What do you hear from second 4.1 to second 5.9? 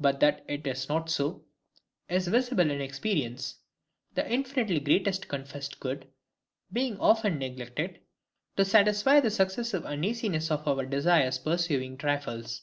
the infinitely greatest confessed